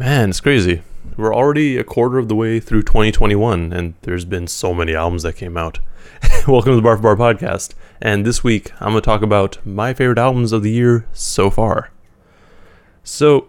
[0.00, 0.80] Man, it's crazy.
[1.18, 5.24] We're already a quarter of the way through 2021, and there's been so many albums
[5.24, 5.78] that came out.
[6.48, 7.74] Welcome to the Bar for Bar podcast.
[8.00, 11.50] And this week, I'm going to talk about my favorite albums of the year so
[11.50, 11.90] far.
[13.04, 13.48] So,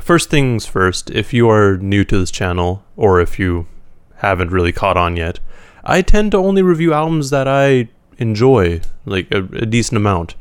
[0.00, 3.68] first things first, if you are new to this channel, or if you
[4.16, 5.38] haven't really caught on yet,
[5.84, 10.34] I tend to only review albums that I enjoy, like a, a decent amount.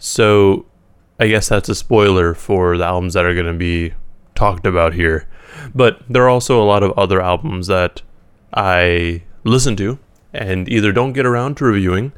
[0.00, 0.66] So,
[1.20, 3.94] I guess that's a spoiler for the albums that are going to be
[4.40, 5.28] talked about here.
[5.74, 8.00] But there are also a lot of other albums that
[8.54, 9.98] I listen to
[10.32, 12.12] and either don't get around to reviewing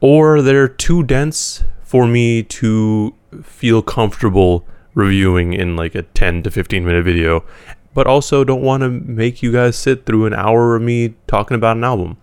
[0.00, 4.64] or they're too dense for me to feel comfortable
[4.94, 7.44] reviewing in like a 10 to 15 minute video,
[7.92, 11.56] but also don't want to make you guys sit through an hour of me talking
[11.56, 12.16] about an album.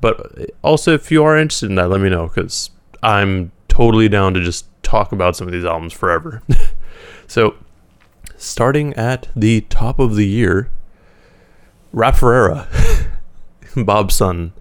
[0.00, 2.70] But also, if you are interested in that, let me know because
[3.02, 6.42] I'm totally down to just talk about some of these albums forever.
[7.26, 7.54] so,
[8.40, 10.70] starting at the top of the year,
[11.92, 12.68] Rap Ferreira,
[13.76, 14.52] Bob's son.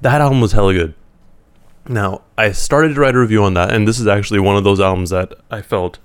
[0.00, 0.94] That album was hella good.
[1.88, 4.64] Now, I started to write a review on that, and this is actually one of
[4.64, 5.98] those albums that I felt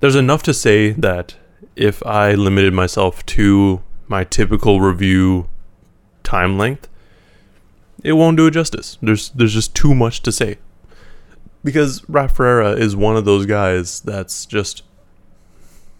[0.00, 1.36] there's enough to say that
[1.76, 5.48] if I limited myself to my typical review
[6.24, 6.88] time length,
[8.02, 8.98] it won't do it justice.
[9.00, 10.58] There's there's just too much to say.
[11.62, 14.82] Because Rap Ferreira is one of those guys that's just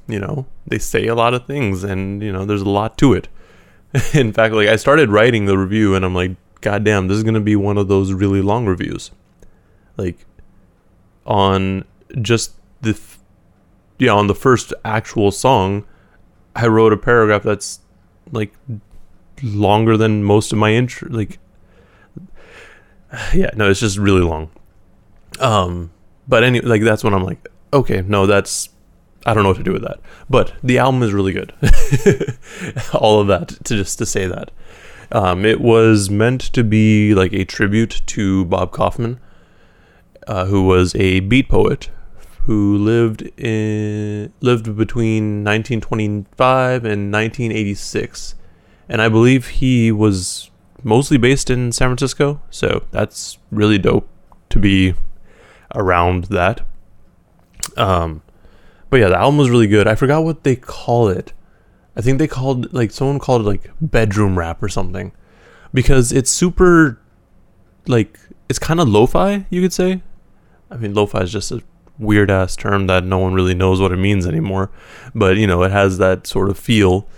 [0.06, 3.12] you know, they say a lot of things and, you know, there's a lot to
[3.12, 3.28] it.
[4.14, 7.24] In fact, like I started writing the review and I'm like, God damn, this is
[7.24, 9.10] going to be one of those really long reviews.
[9.96, 10.24] Like
[11.26, 11.84] on
[12.20, 12.98] just the,
[13.98, 15.84] yeah, on the first actual song,
[16.54, 17.80] I wrote a paragraph that's
[18.30, 18.54] like
[19.42, 21.08] longer than most of my intro.
[21.10, 21.38] Like,
[23.34, 24.50] yeah, no, it's just really long.
[25.40, 25.90] Um,
[26.28, 28.68] but anyway, like that's when I'm like, okay, no, that's
[29.24, 30.00] I don't know what to do with that.
[30.28, 31.52] But the album is really good.
[32.94, 34.50] All of that to just to say that.
[35.10, 39.20] Um, it was meant to be like a tribute to Bob Kaufman,
[40.26, 41.90] uh, who was a beat poet
[42.44, 48.34] who lived in lived between 1925 and 1986,
[48.88, 50.50] and I believe he was
[50.82, 52.40] mostly based in San Francisco.
[52.50, 54.08] So that's really dope
[54.50, 54.94] to be
[55.74, 56.62] around that.
[57.76, 58.21] Um,
[58.92, 59.88] but yeah, the album was really good.
[59.88, 61.32] I forgot what they call it.
[61.96, 65.12] I think they called like someone called it like bedroom rap or something,
[65.72, 67.00] because it's super,
[67.86, 68.20] like
[68.50, 69.46] it's kind of lo-fi.
[69.48, 70.02] You could say.
[70.70, 71.62] I mean, lo-fi is just a
[71.98, 74.70] weird ass term that no one really knows what it means anymore,
[75.14, 77.08] but you know it has that sort of feel.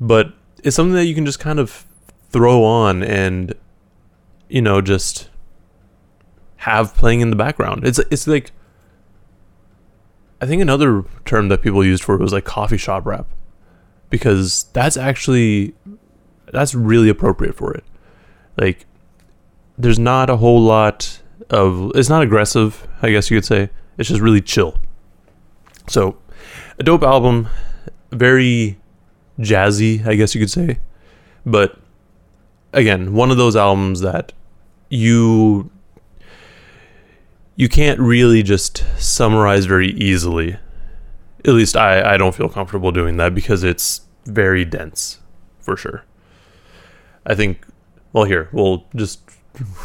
[0.00, 0.32] But
[0.64, 1.84] it's something that you can just kind of
[2.30, 3.52] throw on and,
[4.48, 5.28] you know, just
[6.56, 7.86] have playing in the background.
[7.86, 8.52] It's it's like
[10.40, 13.26] I think another term that people used for it was like coffee shop rap,
[14.10, 15.74] because that's actually
[16.52, 17.84] that's really appropriate for it.
[18.56, 18.86] Like,
[19.76, 23.70] there's not a whole lot of it's not aggressive, I guess you could say.
[23.96, 24.78] It's just really chill.
[25.88, 26.18] So,
[26.78, 27.48] a dope album,
[28.10, 28.78] very
[29.40, 30.78] jazzy, I guess you could say.
[31.44, 31.78] But
[32.72, 34.32] again, one of those albums that
[34.88, 35.70] you
[37.58, 40.56] you can't really just summarize very easily.
[41.44, 45.18] At least I, I don't feel comfortable doing that because it's very dense,
[45.58, 46.04] for sure.
[47.26, 47.66] I think,
[48.12, 49.28] well, here, we'll just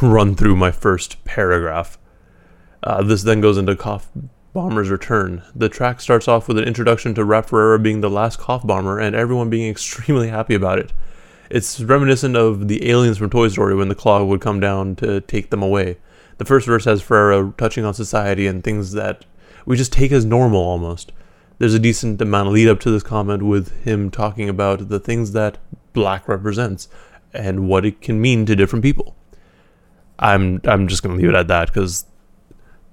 [0.04, 1.98] run through my first paragraph.
[2.84, 4.08] Uh, this then goes into Cough
[4.54, 5.42] Bomber's return.
[5.56, 9.00] The track starts off with an introduction to Rap Ferreira being the last Cough Bomber
[9.00, 10.94] and everyone being extremely happy about it.
[11.50, 15.22] It's reminiscent of the aliens from Toy Story when the claw would come down to
[15.22, 15.98] take them away
[16.38, 19.26] the first verse has Ferreira touching on society and things that
[19.66, 21.12] we just take as normal almost.
[21.60, 25.00] There's a decent amount of lead up to this comment with him talking about the
[25.00, 25.58] things that
[25.94, 26.90] black represents
[27.34, 29.16] and what it can mean to different people.
[30.20, 32.06] I'm I'm just gonna leave it at that because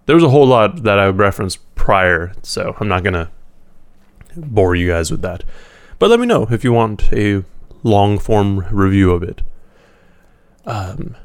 [0.06, 3.30] there was a whole lot that I referenced prior, so I'm not gonna
[4.36, 5.44] bore you guys with that.
[5.98, 7.44] But let me know if you want a
[7.82, 9.42] long form review of it.
[10.64, 11.16] Um,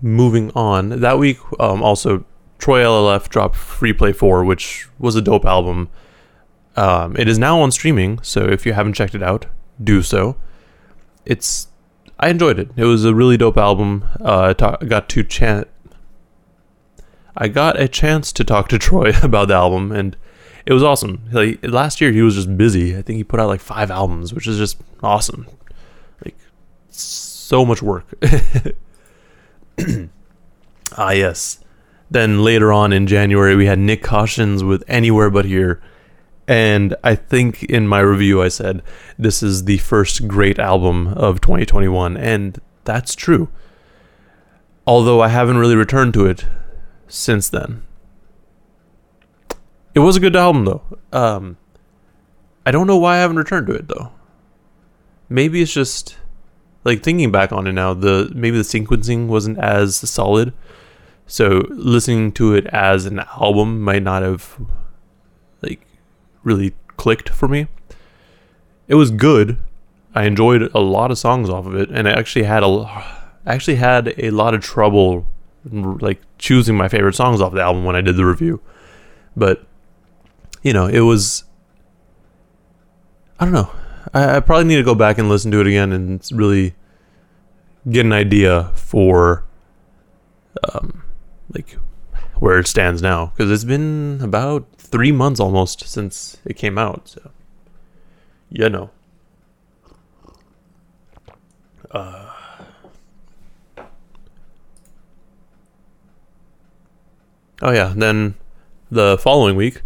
[0.00, 2.24] moving on, that week um, also
[2.58, 5.88] Troy LLF dropped Free Play 4, which was a dope album.
[6.76, 9.46] Um, it is now on streaming, so if you haven't checked it out,
[9.82, 10.36] do so.
[11.24, 11.68] It's
[12.20, 12.70] I enjoyed it.
[12.76, 14.04] It was a really dope album.
[14.20, 15.68] Uh, I ta- got to chat.
[17.36, 20.16] I got a chance to talk to Troy about the album, and
[20.66, 21.22] it was awesome.
[21.30, 22.96] Like last year, he was just busy.
[22.96, 25.46] I think he put out like five albums, which is just awesome.
[26.24, 26.36] Like
[26.88, 28.06] so much work.
[30.96, 31.60] ah, yes.
[32.10, 35.80] Then later on in January, we had Nick Cautions with Anywhere But Here.
[36.46, 38.82] And I think in my review, I said
[39.18, 42.16] this is the first great album of 2021.
[42.16, 43.48] And that's true.
[44.86, 46.46] Although I haven't really returned to it
[47.06, 47.82] since then.
[49.94, 50.82] It was a good album, though.
[51.12, 51.58] Um,
[52.64, 54.12] I don't know why I haven't returned to it, though.
[55.28, 56.16] Maybe it's just
[56.84, 60.52] like thinking back on it now, the maybe the sequencing wasn't as solid.
[61.26, 64.58] So listening to it as an album might not have
[65.62, 65.86] like
[66.42, 67.66] really clicked for me.
[68.86, 69.58] It was good.
[70.14, 73.04] I enjoyed a lot of songs off of it, and I actually had a
[73.46, 75.26] actually had a lot of trouble
[75.70, 78.60] like choosing my favorite songs off the album when I did the review.
[79.36, 79.64] But
[80.62, 81.44] you know, it was
[83.38, 83.70] I don't know.
[84.14, 86.74] I, I probably need to go back and listen to it again and really
[87.90, 89.44] get an idea for
[90.72, 91.02] um
[91.54, 91.78] like
[92.36, 97.08] where it stands now because it's been about three months almost since it came out.
[97.08, 97.30] So,
[98.50, 98.90] you know.
[101.90, 102.32] Uh,
[107.62, 108.34] oh yeah, then
[108.90, 109.82] the following week,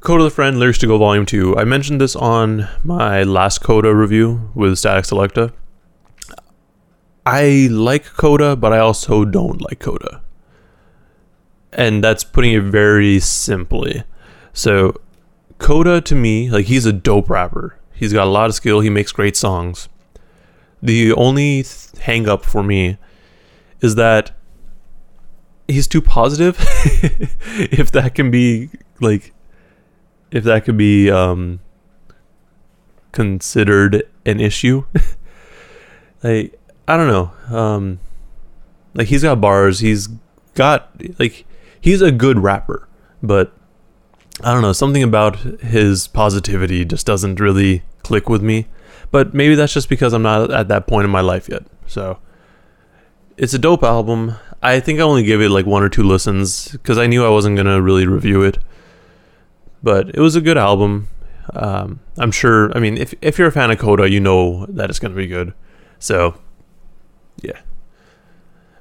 [0.00, 1.56] Kota the Friend Lyrics to Go Volume 2.
[1.56, 5.52] I mentioned this on my last Kota review with Statik Selektah.
[7.26, 10.22] I like Kota, but I also don't like Kota
[11.72, 14.04] and that's putting it very simply.
[14.52, 15.00] So,
[15.58, 17.78] Kota to me, like he's a dope rapper.
[17.92, 18.80] He's got a lot of skill.
[18.80, 19.88] He makes great songs.
[20.80, 22.98] The only th- hang up for me
[23.80, 24.30] is that
[25.66, 26.56] he's too positive.
[26.60, 29.32] if that can be like,
[30.30, 31.60] if that could be um,
[33.12, 34.84] considered an issue,
[36.22, 37.56] like I don't know.
[37.56, 38.00] Um,
[38.94, 39.80] like he's got bars.
[39.80, 40.08] He's
[40.54, 41.44] got like
[41.80, 42.88] he's a good rapper,
[43.22, 43.52] but
[44.42, 48.66] I don't know, something about his positivity just doesn't really click with me.
[49.10, 51.64] But maybe that's just because I'm not at that point in my life yet.
[51.86, 52.18] So
[53.36, 54.34] it's a dope album.
[54.62, 57.30] I think I only gave it like one or two listens because I knew I
[57.30, 58.58] wasn't gonna really review it.
[59.82, 61.08] But it was a good album.
[61.54, 62.76] Um, I'm sure.
[62.76, 65.26] I mean, if if you're a fan of Kota, you know that it's gonna be
[65.26, 65.54] good.
[65.98, 66.38] So,
[67.40, 67.60] yeah.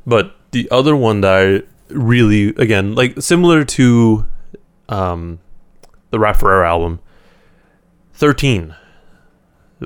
[0.05, 4.25] But the other one that I really again like similar to
[4.89, 5.39] um
[6.11, 6.99] the Rap album
[8.13, 8.75] 13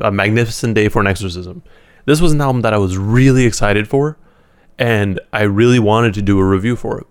[0.01, 1.61] a magnificent day for an exorcism
[2.05, 4.17] this was an album that i was really excited for
[4.79, 7.07] and i really wanted to do a review for it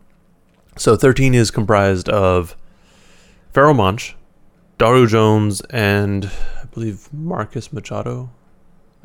[0.77, 2.57] so 13 is comprised of
[3.53, 4.17] Pharoahe Monch
[4.79, 8.31] daru jones and i believe marcus machado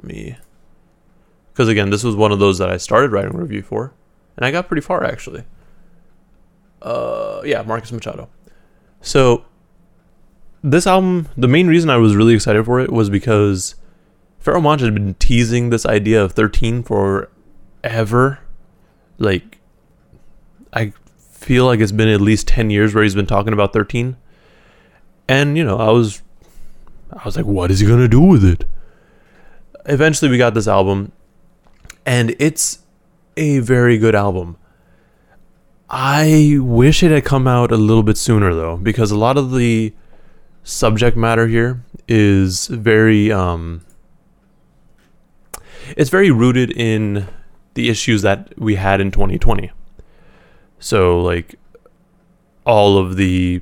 [0.02, 0.38] me
[1.52, 3.94] because again this was one of those that i started writing a review for
[4.38, 5.44] and i got pretty far actually
[6.86, 8.30] uh, yeah, Marcus Machado.
[9.02, 9.44] So
[10.64, 13.76] this album, the main reason I was really excited for it was because
[14.44, 18.40] Pharoahe Monch had been teasing this idea of 13 forever.
[19.18, 19.60] Like,
[20.72, 24.16] I feel like it's been at least 10 years where he's been talking about 13.
[25.28, 26.22] And, you know, I was,
[27.12, 28.66] I was like, what is he going to do with it?
[29.86, 31.12] Eventually, we got this album,
[32.06, 32.80] and it's
[33.38, 34.58] a very good album.
[35.90, 39.52] I wish it had come out a little bit sooner though, because a lot of
[39.52, 39.94] the
[40.64, 43.82] subject matter here is very um
[45.96, 47.28] it's very rooted in
[47.76, 49.72] the issues that we had in 2020.
[50.80, 51.56] So like
[52.66, 53.62] all of the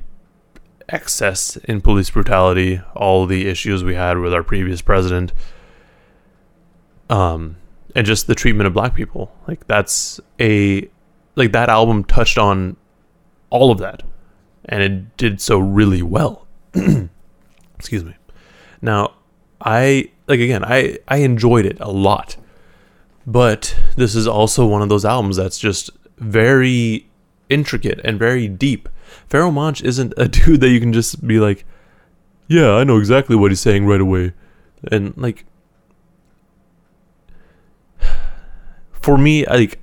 [0.88, 5.32] excess in police brutality, all the issues we had with our previous president,
[7.10, 7.56] um,
[7.94, 9.34] and just the treatment of black people.
[9.46, 10.88] Like that's a
[11.36, 12.76] like that album touched on
[13.50, 14.02] all of that
[14.66, 16.46] and it did so really well.
[17.76, 18.14] Excuse me.
[18.80, 19.14] Now
[19.64, 22.36] i like again i i enjoyed it a lot
[23.26, 27.08] but this is also one of those albums that's just very
[27.48, 28.88] intricate and very deep
[29.28, 31.64] Pharoahe Monch isn't a dude that you can just be like
[32.46, 34.32] yeah i know exactly what he's saying right away
[34.90, 35.44] and like
[38.92, 39.80] for me like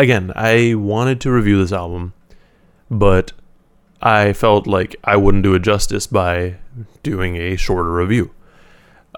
[0.00, 2.14] again, I wanted to review this album,
[2.90, 3.32] but
[4.00, 6.56] I felt like I wouldn't do it justice by
[7.02, 8.30] doing a shorter review.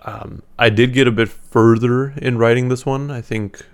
[0.04, 3.10] Um, I did get a bit further in writing this one.
[3.10, 3.64] I think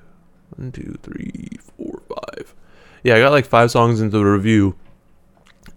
[0.54, 2.54] one, two, three, four, five.
[3.02, 4.76] Yeah, I got like five songs into the review,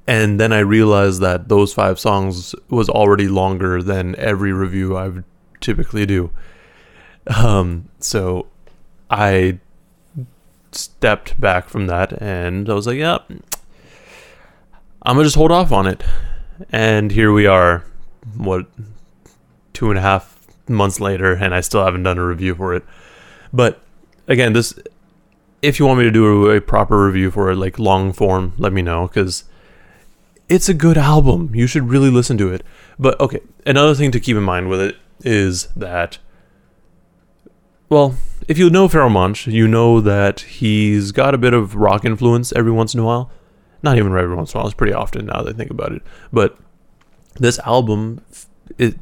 [0.08, 5.08] and then I realized that those five songs was already longer than every review I
[5.10, 5.24] would
[5.60, 6.32] typically do.
[7.38, 8.48] Um, so
[9.10, 9.60] I
[10.72, 13.20] stepped back from that and I was like, yeah,
[15.04, 16.04] I'm gonna just hold off on it.
[16.72, 17.86] and here we are,
[18.36, 18.66] what,
[19.74, 22.84] two and a half months later, and I still haven't done a review for it.
[23.54, 23.82] But
[24.28, 24.74] again, this,
[25.62, 28.74] if you want me to do a proper review for it, like long form, let
[28.74, 29.44] me know because
[30.52, 31.56] it's a good album.
[31.56, 32.62] You should really listen to it.
[33.00, 36.18] But okay, another thing to keep in mind with it is that,
[37.88, 38.16] well,
[38.50, 42.52] if you know Pharoahe Monch, you know that he's got a bit of rock influence
[42.52, 43.32] every once in a while.
[43.82, 45.94] Not even every once in a while; it's pretty often now that I think about
[45.94, 46.02] it.
[46.34, 46.58] But
[47.36, 48.20] this album,
[48.78, 48.96] it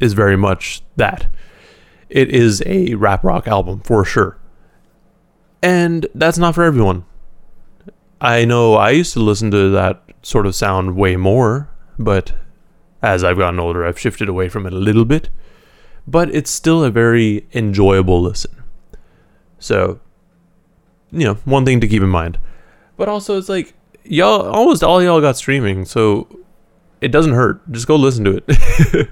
[0.00, 1.26] is very much that.
[2.08, 4.38] It is a rap rock album for sure,
[5.62, 7.04] and that's not for everyone.
[8.22, 11.68] I know I used to listen to that sort of sound way more,
[12.00, 12.32] but
[13.00, 15.30] as I've gotten older, I've shifted away from it a little bit.
[16.04, 18.50] But it's still a very enjoyable listen.
[19.60, 20.00] So,
[21.12, 22.40] you know, one thing to keep in mind.
[22.96, 26.26] But also, it's like, y'all, almost all y'all got streaming, so
[27.00, 27.60] it doesn't hurt.
[27.70, 29.10] Just go listen to it.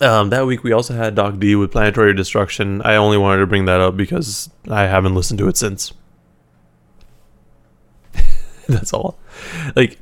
[0.00, 2.82] um, that week, we also had Doc D with Planetary Destruction.
[2.82, 5.92] I only wanted to bring that up because I haven't listened to it since.
[8.68, 9.18] That's all.
[9.74, 9.98] Like,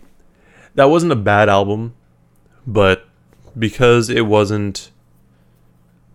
[0.75, 1.95] that wasn't a bad album,
[2.67, 3.07] but
[3.59, 4.91] because it wasn't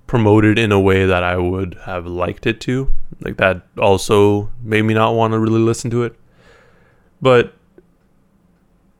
[0.07, 2.91] promoted in a way that I would have liked it to,
[3.21, 6.15] like that also made me not want to really listen to it.
[7.21, 7.53] But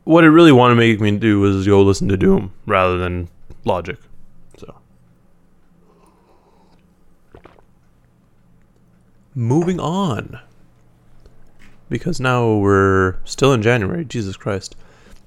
[0.04, 3.30] what it really wanted to make me do was go listen to Doom rather than
[3.66, 3.98] Logic.
[4.58, 4.76] So
[9.36, 10.40] moving on.
[11.90, 14.06] Because now we're still in January.
[14.06, 14.76] Jesus Christ.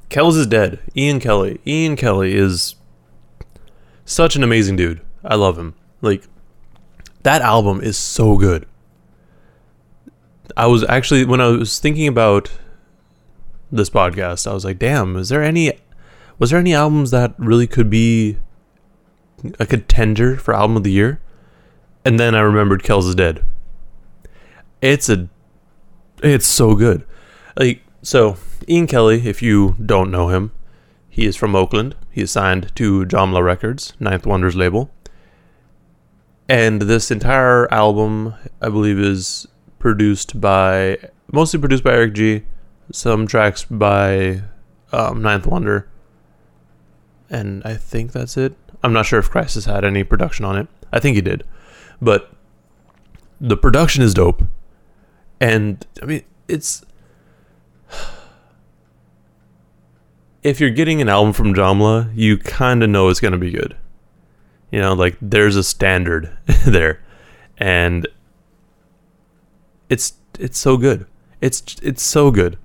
[0.09, 0.79] Kells is dead.
[0.97, 1.61] Ian Kelly.
[1.67, 2.77] Ian Kelly is
[4.05, 5.01] such an amazing dude.
[5.25, 5.75] I love him.
[6.01, 6.25] Like
[7.23, 8.67] that album is so good.
[10.57, 12.51] I was actually when I was thinking about
[13.71, 15.73] this podcast, I was like, "Damn, is there any
[16.39, 18.37] was there any albums that really could be
[19.59, 21.21] a contender for album of the year?"
[22.05, 23.45] And then I remembered Kells is dead.
[24.83, 25.29] It's a
[26.23, 27.05] it's so good.
[27.57, 28.37] Like so
[28.69, 30.53] Ian Kelly, if you don't know him,
[31.09, 31.95] he is from Oakland.
[32.11, 34.91] He is signed to Jamla Records, Ninth Wonders label.
[36.49, 39.47] And this entire album, I believe, is
[39.79, 40.99] produced by
[41.31, 42.45] mostly produced by Eric G.
[42.93, 44.43] Some tracks by
[44.93, 45.89] um, Ninth Wonder,
[47.31, 48.55] and I think that's it.
[48.83, 50.69] I'm not sure if Khrysis had any production on it.
[50.93, 51.45] I think he did,
[52.03, 52.33] but
[53.41, 54.43] the production is dope,
[55.43, 56.85] and I mean it's
[60.43, 63.51] if you're getting an album from Jamla, you kind of know it's going to be
[63.51, 63.77] good.
[64.71, 67.03] You know, like there's a standard there.
[67.59, 68.09] And
[69.89, 71.07] it's it's so good.
[71.41, 72.59] It's it's so good.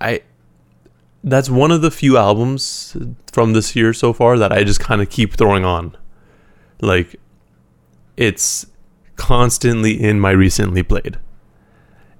[0.00, 0.22] I
[1.22, 2.96] that's one of the few albums
[3.32, 5.96] from this year so far that I just kind of keep throwing on.
[6.80, 7.16] Like
[8.16, 8.66] it's
[9.16, 11.18] constantly in my recently played.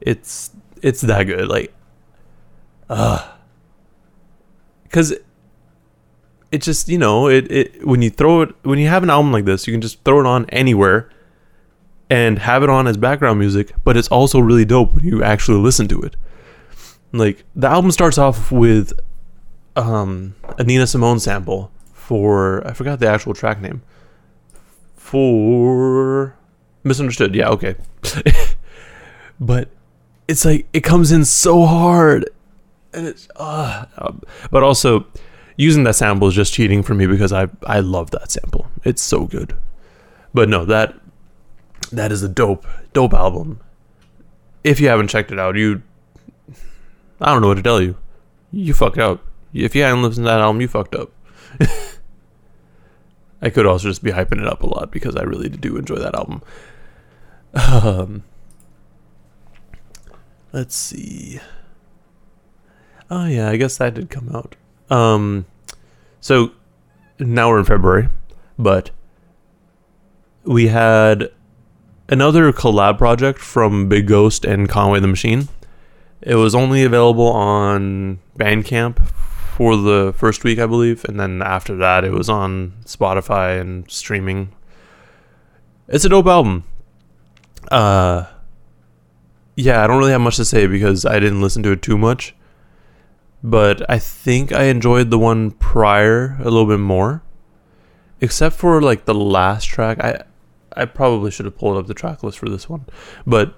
[0.05, 0.51] It's
[0.83, 1.49] it's that good.
[1.49, 1.75] Like
[2.89, 3.33] uh
[4.85, 5.13] because
[6.53, 9.33] it just you know it, it when you throw it when you have an album
[9.33, 11.11] like this you can just throw it on anywhere
[12.09, 15.59] and have it on as background music but it's also really dope when you actually
[15.59, 16.15] listen to it
[17.13, 18.93] like the album starts off with
[19.75, 23.83] um a nina simone sample for i forgot the actual track name
[24.95, 26.37] for
[26.85, 27.75] misunderstood yeah okay
[29.41, 29.71] but
[30.29, 32.29] it's like it comes in so hard
[32.95, 33.85] and it's uh,
[34.51, 35.07] but also
[35.57, 38.67] using that sample is just cheating for me because I I love that sample.
[38.85, 39.57] It's so good.
[40.33, 40.95] But no, that
[41.93, 43.61] that is a dope dope album.
[44.63, 45.83] If you haven't checked it out, you
[47.21, 47.97] I don't know what to tell you.
[48.51, 49.25] You fucked up.
[49.53, 51.11] If you haven't listened to that album, you fucked up.
[53.43, 55.97] I could also just be hyping it up a lot because I really do enjoy
[55.97, 56.43] that album.
[57.57, 58.25] Um,
[60.55, 61.41] let's see.
[63.11, 64.55] Oh yeah, I guess that did come out.
[64.89, 65.47] Um,
[66.21, 66.53] so
[67.19, 68.09] now we're in February,
[68.59, 68.91] but
[70.45, 71.31] we had
[72.09, 75.49] another collab project from Big Ghost and Conway the Machine.
[76.23, 79.05] It was only available on Bandcamp
[79.57, 83.91] for the first week, I believe, and then after that, it was on Spotify and
[83.91, 84.55] streaming.
[85.89, 86.65] It's a dope album.
[87.71, 88.27] Uh,
[89.57, 91.99] yeah, I don't really have much to say because I didn't listen to it too
[91.99, 92.35] much
[93.45, 97.23] but I think I enjoyed the one prior a little bit more.
[98.23, 100.03] Except for like the last track.
[100.03, 100.23] I
[100.75, 102.87] I probably should have pulled up the track list for this one.
[103.27, 103.55] But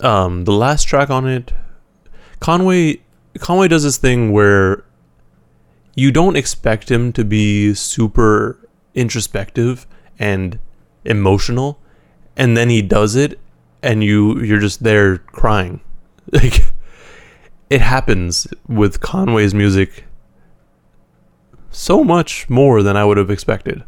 [0.00, 1.52] um the last track on it
[2.40, 3.00] Conway
[3.40, 4.84] Conway does this thing where
[5.96, 9.86] you don't expect him to be super introspective
[10.18, 10.60] and
[11.04, 11.80] emotional
[12.36, 13.40] and then he does it
[13.82, 15.80] and you you're just there crying.
[16.30, 16.66] Like
[17.70, 20.04] it happens with Conway's music
[21.70, 23.82] so much more than I would have expected.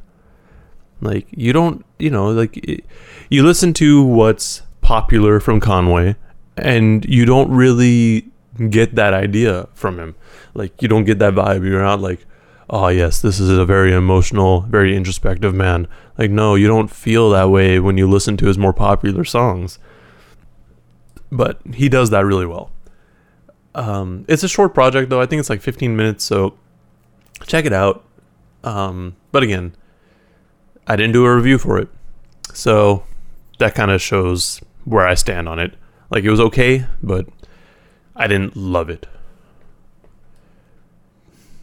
[1.02, 2.82] Like you don't you know like
[3.28, 6.16] you listen to what's popular from Conway
[6.56, 8.30] and you don't really
[8.70, 10.14] get that idea from him.
[10.54, 11.64] Like you don't get that vibe.
[11.64, 12.26] You're not like
[12.70, 15.88] oh yes this is a very emotional very introspective man
[16.20, 19.78] like no you don't feel that way when you listen to his more popular songs.
[21.32, 22.70] But he does that really well.
[23.74, 25.22] Um, it's a short project though.
[25.22, 26.58] I think it's like 15 minutes so
[27.46, 28.04] check it out.
[28.62, 29.74] Um, but again
[30.86, 31.88] i didn't do a review for it.
[32.52, 33.04] So
[33.58, 35.74] that kind of shows where i stand on it.
[36.10, 37.26] Like it was okay but
[38.14, 39.06] i didn't love it.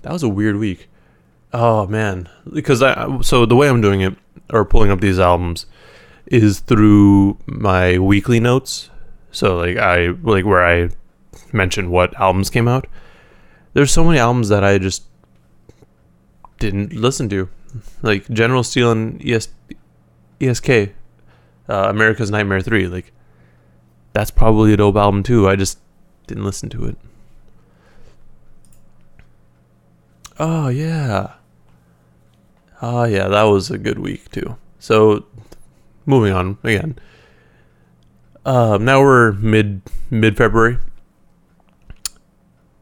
[0.01, 0.89] That was a weird week.
[1.53, 4.15] Oh man, because I so the way I'm doing it
[4.51, 5.65] or pulling up these albums
[6.25, 8.89] is through my weekly notes.
[9.31, 10.89] So like I like where I
[11.53, 12.87] mention what albums came out.
[13.73, 15.03] There's so many albums that I just
[16.59, 17.49] didn't listen to,
[18.01, 19.49] like General Steel and ES,
[20.41, 22.87] ESK, uh, America's Nightmare Three.
[22.87, 23.11] Like
[24.13, 25.47] that's probably a dope album too.
[25.47, 25.79] I just
[26.25, 26.97] didn't listen to it.
[30.39, 31.33] Oh yeah.
[32.81, 34.57] Oh yeah, that was a good week too.
[34.79, 35.25] So
[36.05, 36.97] moving on again.
[38.45, 40.77] Um, now we're mid mid February.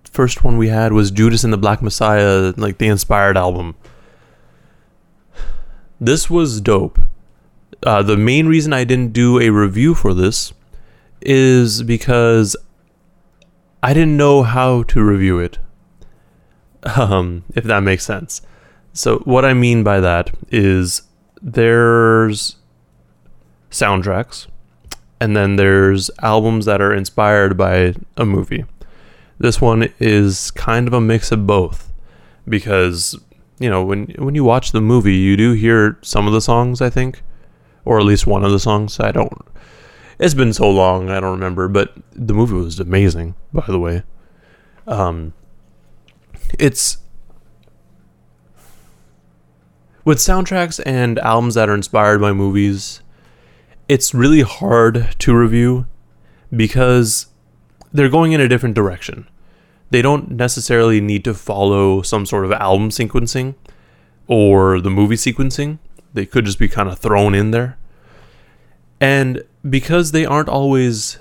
[0.04, 3.76] First one we had was Judas and the Black Messiah, like the inspired album.
[6.00, 7.00] This was dope.
[7.84, 10.54] Uh, the main reason I didn't do a review for this
[11.22, 12.56] is because
[13.82, 15.60] I didn't know how to review it
[16.98, 18.42] um, if that makes sense.
[18.96, 21.02] So, what I mean by that is
[21.42, 22.56] there's
[23.70, 24.48] soundtracks,
[25.20, 28.64] and then there's albums that are inspired by a movie.
[29.38, 31.92] This one is kind of a mix of both
[32.48, 33.20] because
[33.60, 36.82] you know when when you watch the movie, you do hear some of the songs,
[36.82, 37.22] I think,
[37.84, 38.98] or at least one of the songs.
[39.02, 39.46] I don't.
[40.20, 44.04] It's been so long, I don't remember, but the movie was amazing, by the way.
[44.88, 45.34] Um,
[46.58, 47.00] it's
[50.06, 53.02] with soundtracks and albums that are inspired by movies,
[53.90, 55.88] it's really hard to review
[56.56, 57.28] because
[57.92, 59.28] they're going in a different direction.
[59.90, 63.56] They don't necessarily need to follow some sort of album sequencing
[64.28, 65.80] or the movie sequencing.
[66.14, 67.78] They could just be kind of thrown in there.
[69.02, 71.20] And because they aren't always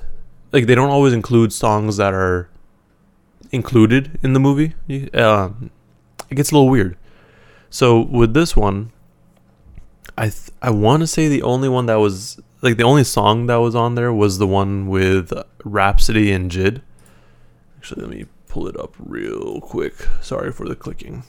[0.52, 2.48] like they don't always include songs that are
[3.50, 4.74] included in the movie,
[5.12, 5.50] uh,
[6.30, 6.96] it gets a little weird.
[7.74, 8.92] So with this one,
[10.16, 13.46] I th- I want to say the only one that was like the only song
[13.46, 15.32] that was on there was the one with
[15.64, 16.82] Rapsody and JID.
[17.76, 19.94] Actually, let me pull it up real quick.
[20.20, 21.24] Sorry for the clicking.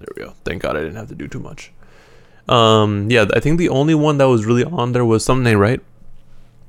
[0.00, 0.34] There we go.
[0.44, 1.70] Thank God I didn't have to do too much.
[2.48, 5.80] Um, yeah, I think the only one that was really on there was something right.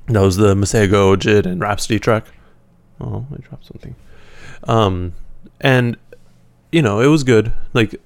[0.06, 2.26] That was the Masego, JID, and Rapsody track.
[3.00, 3.96] Oh, I dropped something.
[4.68, 5.14] Um,
[5.60, 5.96] and
[6.72, 7.52] you know, it was good.
[7.72, 8.00] Like,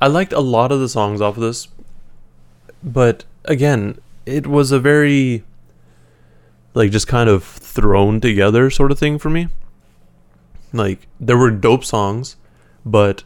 [0.00, 1.68] I liked a lot of the songs off of this,
[2.82, 5.44] but again, it was a very
[6.74, 9.48] like just kind of thrown together sort of thing for me.
[10.72, 12.36] Like, there were dope songs,
[12.84, 13.22] but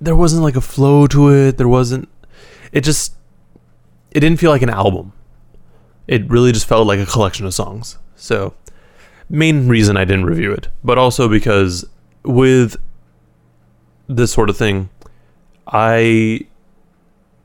[0.00, 1.58] there wasn't like a flow to it.
[1.58, 2.08] There wasn't.
[2.72, 3.14] It just.
[4.10, 5.12] It didn't feel like an album
[6.10, 7.96] it really just felt like a collection of songs.
[8.16, 8.54] So,
[9.30, 11.86] main reason I didn't review it, but also because
[12.24, 12.76] with
[14.08, 14.90] this sort of thing,
[15.66, 16.46] I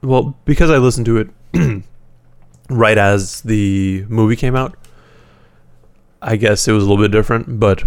[0.01, 1.29] well, because I listened to it
[2.69, 4.75] right as the movie came out,
[6.21, 7.83] I guess it was a little bit different, but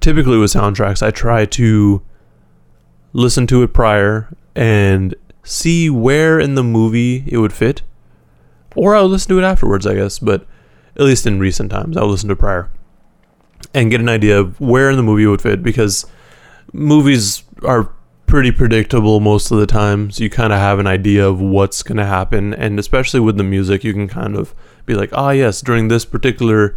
[0.00, 2.02] typically with soundtracks, I try to
[3.12, 7.82] listen to it prior and see where in the movie it would fit
[8.74, 10.18] or I'll listen to it afterwards, I guess.
[10.18, 10.46] But
[10.96, 12.70] at least in recent times, I'll listen to prior
[13.74, 16.06] and get an idea of where in the movie it would fit because
[16.72, 17.92] movies are
[18.26, 20.10] pretty predictable most of the time.
[20.10, 22.54] So you kind of have an idea of what's going to happen.
[22.54, 24.54] And especially with the music, you can kind of
[24.86, 26.76] be like, ah, oh, yes, during this particular,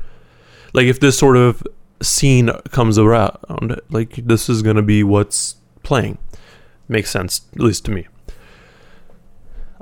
[0.74, 1.64] like if this sort of
[2.02, 6.18] scene comes around, like this is going to be what's playing.
[6.88, 8.08] Makes sense, at least to me.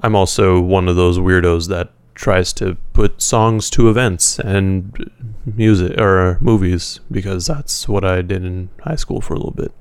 [0.03, 5.11] I'm also one of those weirdos that tries to put songs to events and
[5.45, 9.73] music or movies because that's what I did in high school for a little bit.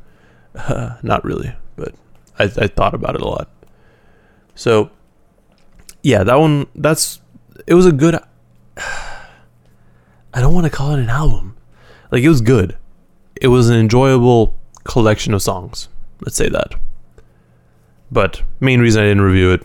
[0.54, 1.94] Uh, not really, but
[2.38, 3.48] I, I thought about it a lot.
[4.54, 4.90] So,
[6.02, 7.20] yeah, that one, that's,
[7.66, 8.18] it was a good,
[8.76, 11.56] I don't want to call it an album.
[12.10, 12.76] Like, it was good.
[13.40, 15.88] It was an enjoyable collection of songs.
[16.20, 16.74] Let's say that.
[18.10, 19.64] But main reason I didn't review it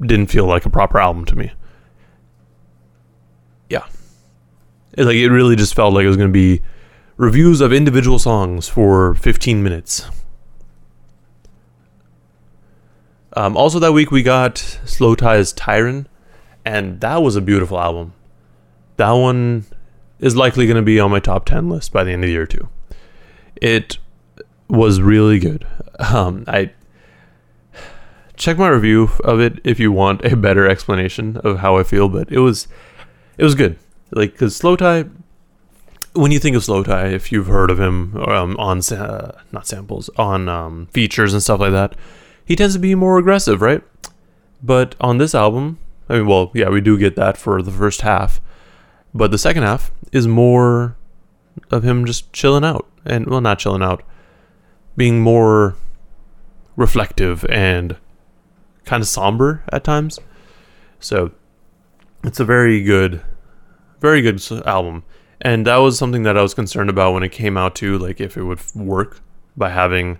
[0.00, 1.52] didn't feel like a proper album to me.
[3.68, 3.86] Yeah.
[4.96, 6.62] It, like it really just felt like it was going to be
[7.16, 10.06] reviews of individual songs for 15 minutes.
[13.34, 16.06] Um, also that week we got slowthai's TYRON,
[16.64, 18.14] and that was a beautiful album.
[18.96, 19.66] That one
[20.18, 22.32] is likely going to be on my top 10 list by the end of the
[22.32, 22.68] year too.
[23.56, 23.98] It
[24.68, 25.66] was really good.
[25.98, 26.72] Um, I
[28.36, 32.08] check my review of it if you want a better explanation of how I feel,
[32.08, 32.68] but it was
[33.38, 33.78] it was good.
[34.10, 35.10] Like because slowthai,
[36.12, 40.08] when you think of slowthai, if you've heard of him um, on uh, not samples
[40.16, 41.94] on um, features and stuff like that,
[42.44, 43.82] he tends to be more aggressive, right?
[44.62, 48.02] But on this album, I mean, well, yeah, we do get that for the first
[48.02, 48.40] half,
[49.12, 50.96] but the second half is more
[51.70, 54.02] of him just chilling out and well, not chilling out,
[54.96, 55.76] being more
[56.76, 57.96] reflective and
[58.84, 60.18] kind of somber at times.
[61.00, 61.32] So
[62.26, 63.22] it's a very good,
[64.00, 65.04] very good album.
[65.40, 68.20] And that was something that I was concerned about when it came out too, like
[68.20, 69.20] if it would work
[69.56, 70.18] by having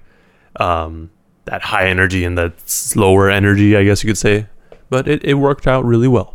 [0.57, 1.11] um,
[1.47, 4.47] that high energy and that slower energy, I guess you could say.
[4.89, 6.35] But it, it worked out really well.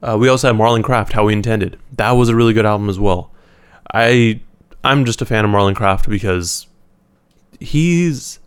[0.00, 1.78] Uh, we also had Marlon Craft, How We Intended.
[1.92, 3.32] That was a really good album as well.
[3.92, 4.40] I
[4.84, 6.66] I'm just a fan of Marlon Craft because
[7.58, 8.38] he's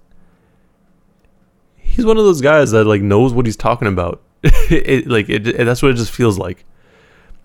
[1.76, 4.22] he's one of those guys that like knows what he's talking about.
[4.70, 6.66] it, like it, it, that's what it just feels like,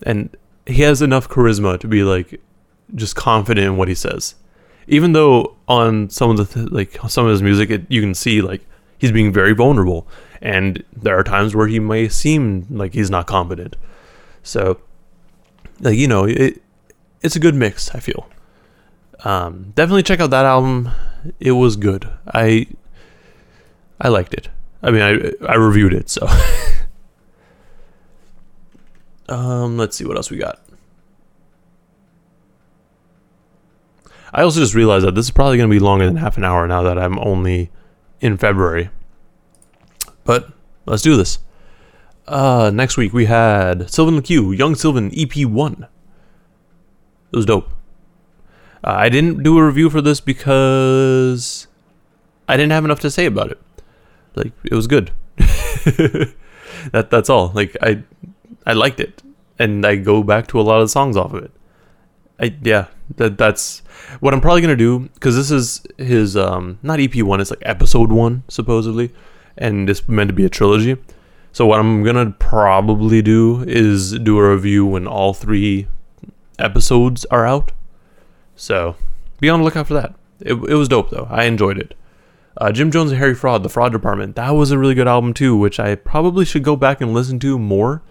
[0.03, 0.35] and
[0.67, 2.41] he has enough charisma to be like
[2.95, 4.35] just confident in what he says.
[4.89, 8.15] Even though on some of the th- like some of his music, it, you can
[8.15, 8.65] see like
[8.99, 10.07] he's being very vulnerable,
[10.41, 13.77] and there are times where he may seem like he's not confident.
[14.43, 14.81] So,
[15.81, 16.63] like you know, it
[17.21, 17.95] it's a good mix.
[17.95, 18.29] I feel.
[19.25, 20.91] Um, definitely check out that album.
[21.41, 22.09] It was good.
[22.33, 22.69] I
[24.01, 24.49] I liked it.
[24.83, 26.27] I mean, I I reviewed it, so.
[29.29, 30.61] um, let's see what else we got.
[34.33, 36.45] I also just realized that this is probably going to be longer than half an
[36.45, 37.71] hour now that I'm only
[38.21, 38.91] in February.
[40.25, 40.51] But
[40.85, 41.39] let's do this.
[42.27, 45.83] Uh, next week we had Sylvan LaCue, Young Sylvan EP1.
[45.83, 47.71] It was dope.
[48.85, 51.67] Uh, I didn't do a review for this because
[52.49, 53.61] I didn't have enough to say about it
[54.37, 55.11] like it was good.
[55.37, 57.51] that that's all.
[57.55, 58.03] Like I
[58.67, 59.23] I liked it,
[59.59, 61.51] and I go back to a lot of the songs off of it.
[62.39, 63.81] I yeah, that that's
[64.21, 67.63] what I'm probably gonna do because this is his um not EP one, it's like
[67.63, 69.13] episode one supposedly,
[69.57, 70.97] and it's meant to be a trilogy.
[71.53, 75.87] So what I'm gonna probably do is do a review when all three
[76.59, 77.73] episodes are out.
[78.57, 78.97] So
[79.41, 80.15] be on the lookout for that.
[80.41, 81.29] It, it was dope though.
[81.31, 81.95] I enjoyed it.
[82.59, 84.35] Uh, Jim Jones and Harry Fraud, The Fraud Department.
[84.37, 87.39] That was a really good album too, which I probably should go back and listen
[87.41, 88.03] to more.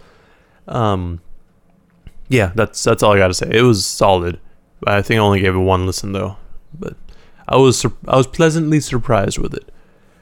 [0.68, 1.22] Um,
[2.28, 3.50] yeah, that's that's all I got to say.
[3.52, 4.40] It was solid.
[4.86, 6.38] I think I only gave it one listen though,
[6.78, 6.96] but
[7.48, 9.72] I was I was pleasantly surprised with it.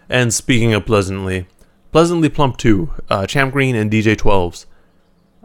[0.10, 1.47] And speaking of pleasantly,
[1.93, 4.65] Pleasantly Plump 2, uh, Champ Green and DJ 12s.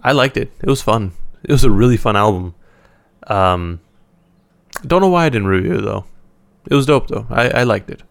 [0.03, 0.51] I liked it.
[0.63, 1.13] It was fun.
[1.45, 2.55] It was a really fun album.
[3.27, 3.81] Um,
[4.87, 6.07] don't know why I didn't review it though.
[6.71, 7.27] It was dope though.
[7.29, 8.03] I, I liked it.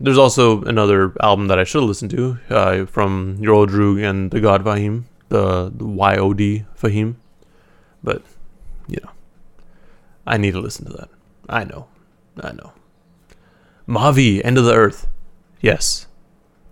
[0.00, 4.30] There's also another album that I should listen to uh, from Your old Droog and
[4.30, 7.16] the God Fahim, the, the YOD Fahim.
[8.02, 8.22] But,
[8.88, 9.10] you know,
[10.26, 11.10] I need to listen to that.
[11.50, 11.88] I know.
[12.40, 12.72] I know.
[13.86, 15.06] Mavi, End of the Earth.
[15.60, 16.06] Yes.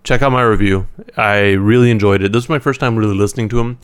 [0.05, 0.89] Check out my review.
[1.17, 2.33] I really enjoyed it.
[2.33, 3.79] This was my first time really listening to him.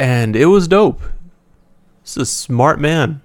[0.00, 1.00] And it was dope.
[2.02, 3.20] It's a smart man.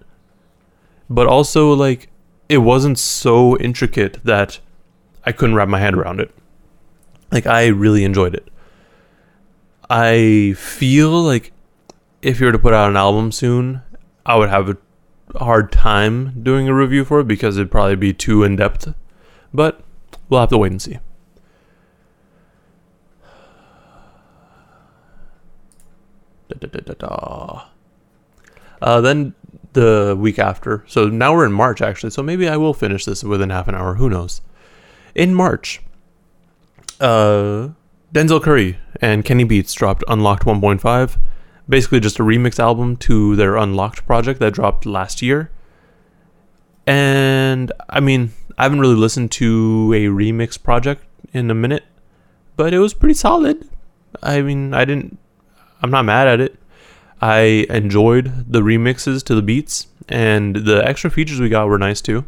[1.09, 2.09] But also, like,
[2.49, 4.59] it wasn't so intricate that
[5.25, 6.33] I couldn't wrap my head around it.
[7.31, 8.47] Like I really enjoyed it.
[9.89, 11.51] I feel like
[12.21, 13.81] if you were to put out an album soon,
[14.25, 14.77] I would have a
[15.37, 18.93] hard time doing a review for it because it'd probably be too in depth.
[19.53, 19.81] But
[20.29, 20.99] we'll have to wait and see.
[26.47, 27.65] Da, da, da,
[28.81, 29.33] uh, then
[29.73, 33.23] the week after, so now we're in March actually, so maybe I will finish this
[33.23, 33.95] within half an hour.
[33.95, 34.41] Who knows?
[35.15, 35.81] In March,
[36.99, 37.69] uh,
[38.13, 41.17] Denzel Curry and Kenny Beats dropped Unlocked 1.5,
[41.67, 45.51] basically just a remix album to their Unlocked project that dropped last year.
[46.85, 51.83] And I mean, I haven't really listened to a remix project in a minute,
[52.55, 53.67] but it was pretty solid.
[54.21, 55.17] I mean, I didn't,
[55.81, 56.59] I'm not mad at it.
[57.21, 62.01] I enjoyed the remixes to the beats, and the extra features we got were nice
[62.01, 62.25] too.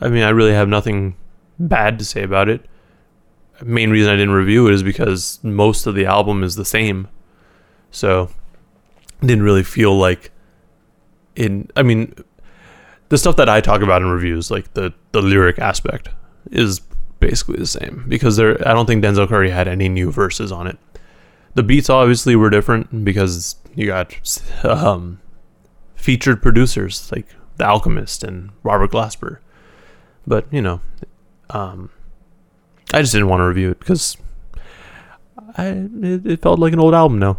[0.00, 1.14] I mean, I really have nothing
[1.60, 2.66] bad to say about it.
[3.62, 7.08] Main reason I didn't review it is because most of the album is the same.
[7.90, 8.30] So,
[9.20, 10.30] didn't really feel like
[11.36, 12.14] in I mean,
[13.10, 16.08] the stuff that I talk about in reviews, like the the lyric aspect
[16.50, 16.80] is
[17.18, 20.66] basically the same because there I don't think Denzel Curry had any new verses on
[20.66, 20.78] it.
[21.54, 24.14] The beats obviously were different because you got
[24.64, 25.20] um,
[25.94, 29.38] featured producers like The Alchemist and Robert Glasper.
[30.26, 30.80] But, you know,
[31.50, 31.90] um,
[32.92, 34.16] I just didn't want to review it because
[35.56, 37.38] I it, it felt like an old album now.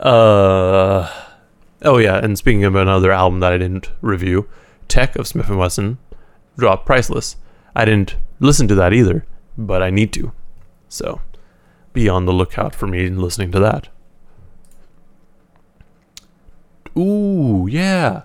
[0.00, 1.10] uh
[1.82, 4.48] oh yeah, and speaking of another album that I didn't review,
[4.88, 5.98] Tek of Smif-N-Wessun
[6.56, 7.36] dropped Priceless.
[7.74, 9.24] I didn't listen to that either,
[9.56, 10.32] but I need to.
[10.88, 11.20] So,
[11.92, 13.88] be on the lookout for me listening to that.
[16.96, 18.22] Ooh, yeah.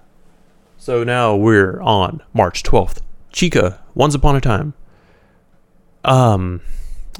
[0.78, 3.02] So now we're on March 12th.
[3.32, 4.74] Chika, Once Upon a Time.
[6.04, 6.62] Um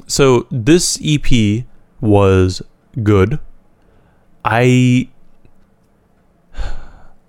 [0.06, 1.64] so this EP
[2.00, 2.62] was
[3.02, 3.38] good.
[4.44, 5.08] I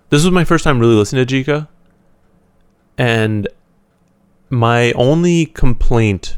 [0.09, 1.67] This was my first time really listening to Chika.
[2.97, 3.47] And
[4.49, 6.37] my only complaint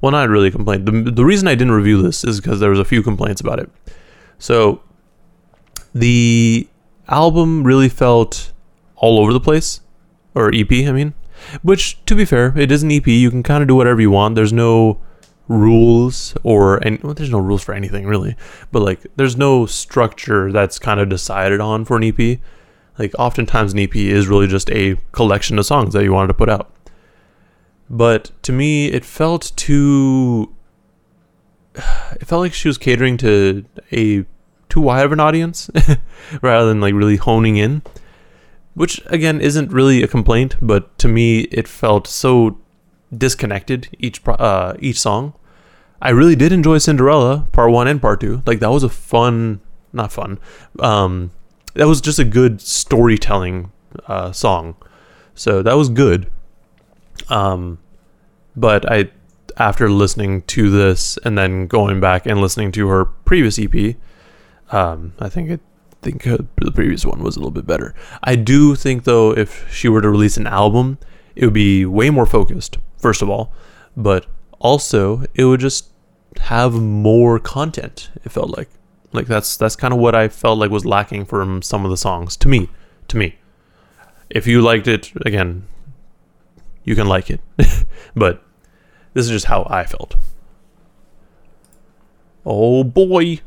[0.00, 2.78] well not really complaint the, the reason i didn't review this is because there was
[2.78, 3.70] a few complaints about it
[4.38, 4.82] so
[5.94, 6.68] the
[7.08, 8.52] album really felt
[8.96, 9.80] all over the place
[10.34, 11.14] or ep i mean
[11.62, 14.10] which to be fair it is an ep you can kind of do whatever you
[14.10, 14.34] want.
[14.34, 15.00] There's no
[15.48, 18.36] rules or and well, there's no rules for anything really.
[18.72, 22.40] But like there's no structure that's kind of decided on for an ep
[22.98, 26.34] like oftentimes an ep is really just a collection of songs that you wanted to
[26.34, 26.72] put out.
[27.88, 30.54] But to me it felt too
[31.74, 34.24] it felt like she was catering to a
[34.68, 35.70] too wide of an audience
[36.42, 37.82] rather than like really honing in
[38.76, 42.56] which again isn't really a complaint but to me it felt so
[43.16, 45.32] disconnected each uh, each song.
[46.00, 48.42] I really did enjoy cinderella part one and part two.
[48.46, 49.60] Like that was a fun
[49.92, 50.38] not fun
[50.80, 51.30] um
[51.76, 53.70] that was just a good storytelling
[54.06, 54.76] uh, song.
[55.34, 56.30] So that was good.
[57.28, 57.78] Um,
[58.56, 59.10] but I,
[59.58, 63.96] after listening to this and then going back and listening to her previous EP,
[64.70, 65.60] um, I think it
[66.12, 67.94] think the previous one was a little bit better.
[68.22, 70.98] I do think though, if she were to release an album,
[71.34, 72.78] it would be way more focused.
[72.98, 73.52] First of all,
[73.96, 74.26] but
[74.58, 75.90] also it would just
[76.38, 78.10] have more content.
[78.24, 78.68] It felt like,
[79.12, 81.96] like that's that's kind of what I felt like was lacking from some of the
[81.96, 82.68] songs to me.
[83.08, 83.38] To me,
[84.30, 85.66] if you liked it, again,
[86.84, 87.40] you can like it.
[88.14, 88.42] but
[89.14, 90.16] this is just how I felt.
[92.44, 93.40] Oh boy.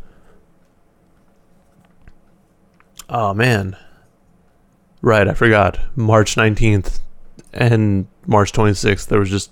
[3.10, 3.76] Oh man.
[5.02, 5.80] Right, I forgot.
[5.96, 7.00] March 19th
[7.54, 9.52] and March 26th, there was just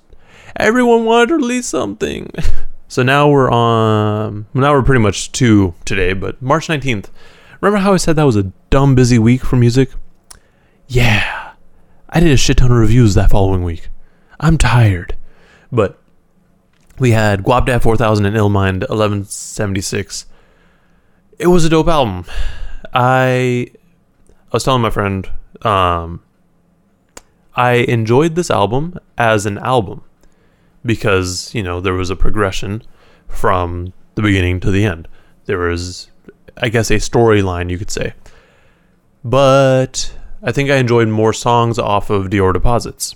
[0.55, 2.31] everyone wanted to release something.
[2.87, 7.09] so now we're on now we're pretty much two today, but March 19th.
[7.59, 9.89] Remember how I said that was a dumb busy week for music?
[10.87, 11.53] Yeah.
[12.09, 13.89] I did a shit ton of reviews that following week.
[14.39, 15.15] I'm tired.
[15.71, 15.99] But
[16.99, 20.27] we had Guapdad 4000 and Illmind 1176.
[21.39, 22.25] It was a dope album.
[22.97, 23.67] I
[24.51, 25.29] I was telling my friend
[25.61, 26.23] um,
[27.55, 30.03] I enjoyed this album as an album
[30.83, 32.81] because, you know, there was a progression
[33.27, 35.07] from the beginning to the end.
[35.45, 36.09] There was
[36.57, 38.13] I guess a storyline you could say.
[39.23, 43.15] But I think I enjoyed more songs off of Dior Deposits.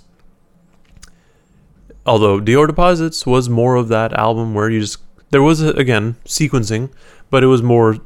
[2.06, 4.98] Although Dior Deposits was more of that album where you just
[5.30, 6.92] there was again sequencing,
[7.30, 7.98] but it was more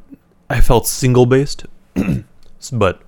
[0.49, 1.67] I felt single based.
[2.73, 3.03] but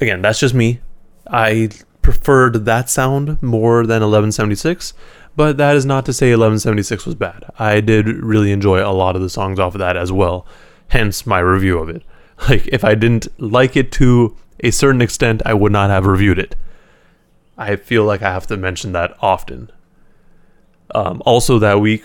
[0.00, 0.80] again, that's just me.
[1.28, 1.70] I
[2.02, 4.92] preferred that sound more than 1176,
[5.36, 7.44] but that is not to say 1176 was bad.
[7.58, 10.46] I did really enjoy a lot of the songs off of that as well,
[10.88, 12.02] hence my review of it.
[12.48, 16.40] Like if I didn't like it to a certain extent, I would not have reviewed
[16.40, 16.56] it.
[17.56, 19.70] I feel like I have to mention that often.
[20.92, 22.04] Um, also that week,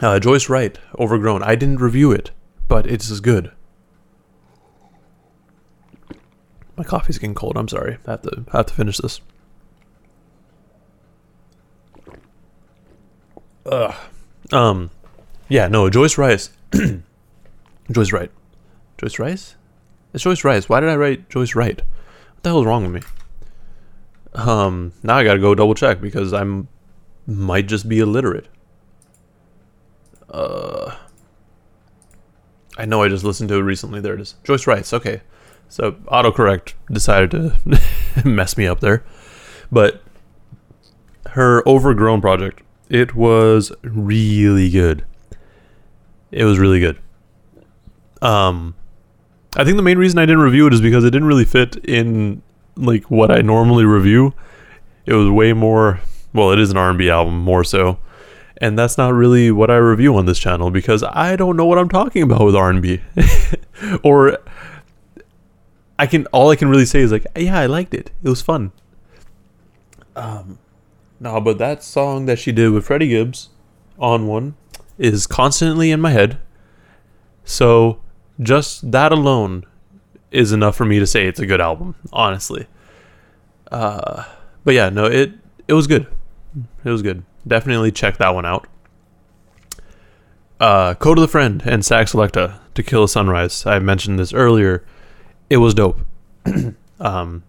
[0.00, 1.44] uh, Joyce Wright, Overgrown.
[1.44, 2.32] I didn't review it,
[2.66, 3.52] but it's as good.
[6.76, 7.56] My coffee's getting cold.
[7.56, 7.98] I'm sorry.
[8.06, 9.20] I have to I have to finish this.
[13.64, 13.94] Ugh.
[14.52, 14.90] Um,
[15.48, 16.50] yeah, no, Joyce Wrice.
[17.90, 18.30] Joyce Wright.
[18.98, 19.56] Joyce Wrice?
[20.12, 20.68] It's Joyce Wrice.
[20.68, 21.80] Why did I write Joyce Wright?
[21.80, 23.10] What the hell is wrong with me?
[24.34, 26.68] Um, now I gotta go double check because I'm
[27.26, 28.46] might just be illiterate.
[30.30, 30.94] Uh,
[32.78, 34.00] I know I just listened to it recently.
[34.00, 34.34] There it is.
[34.44, 34.92] Joyce Wrice.
[34.92, 35.22] Okay,
[35.68, 37.80] so autocorrect decided to
[38.24, 39.04] mess me up there,
[39.70, 40.02] but
[41.30, 42.62] her overgrown project.
[42.88, 45.04] It was really good.
[46.30, 46.98] It was really good.
[48.22, 48.74] Um,
[49.56, 51.76] I think the main reason I didn't review it is because it didn't really fit
[51.84, 52.42] in
[52.76, 54.34] like what I normally review.
[55.04, 56.00] It was way more.
[56.32, 57.98] Well, it is an R&B album more so,
[58.58, 61.78] and that's not really what I review on this channel because I don't know what
[61.78, 63.00] I'm talking about with R&B,
[64.02, 64.38] or
[65.98, 68.10] I can all I can really say is like, yeah, I liked it.
[68.22, 68.72] It was fun.
[70.14, 70.58] Um,
[71.20, 73.50] no, but that song that she did with Freddie Gibbs
[73.98, 74.56] on one
[74.98, 76.38] is constantly in my head.
[77.44, 78.00] So
[78.40, 79.64] just that alone
[80.30, 82.66] is enough for me to say it's a good album, honestly.
[83.70, 84.24] Uh,
[84.64, 85.32] but yeah, no, it
[85.68, 86.06] it was good.
[86.84, 87.24] It was good.
[87.46, 88.66] Definitely check that one out.
[90.58, 93.66] Uh, Kota the Friend and Statik Selektah to Kill a Sunrise.
[93.66, 94.84] I mentioned this earlier.
[95.48, 96.00] It was dope.
[97.00, 97.42] um,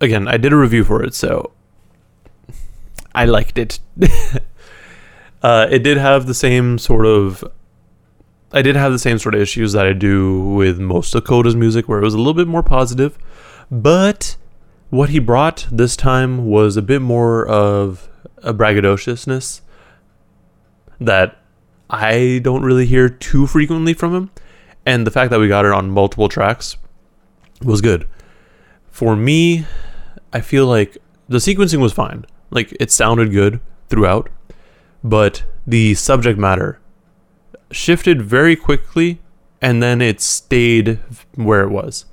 [0.00, 1.52] again, I did a review for it, so
[3.14, 3.80] I liked it.
[5.42, 7.44] uh, it did have the same sort of.
[8.52, 11.56] I did have the same sort of issues that I do with most of Kota's
[11.56, 13.18] music, where it was a little bit more positive,
[13.70, 14.36] but
[14.90, 18.08] what he brought this time was a bit more of
[18.44, 19.60] a braggadociousness
[21.00, 21.36] that
[21.90, 24.30] I don't really hear too frequently from him,
[24.86, 26.76] and the fact that we got it on multiple tracks
[27.64, 28.06] was good.
[28.90, 29.66] For me,
[30.32, 30.98] I feel like
[31.28, 32.26] the sequencing was fine.
[32.50, 34.30] Like it sounded good throughout,
[35.02, 36.78] but the subject matter
[37.70, 39.20] shifted very quickly
[39.60, 41.00] and then it stayed
[41.34, 42.04] where it was.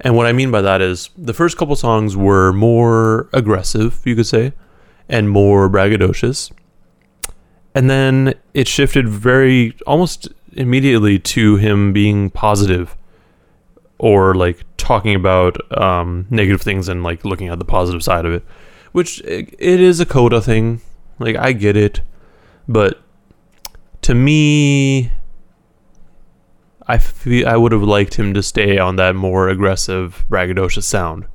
[0.00, 4.16] And what I mean by that is the first couple songs were more aggressive, you
[4.16, 4.54] could say,
[5.08, 6.50] and more braggadocious.
[7.74, 12.96] And then it shifted very almost immediately to him being positive
[14.00, 18.32] or like talking about um, negative things and like looking at the positive side of
[18.32, 18.44] it
[18.92, 20.80] which it is a Kota thing.
[21.18, 22.00] Like i get it.
[22.68, 23.00] But
[24.02, 25.12] to me
[26.86, 31.26] i feel i would have liked him to stay on that more aggressive braggadocious sound.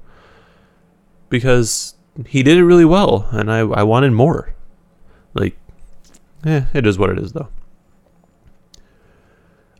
[1.29, 1.95] Because
[2.27, 4.53] he did it really well and i i wanted more.
[5.33, 5.57] Like
[6.43, 7.49] yeah it is what it is though.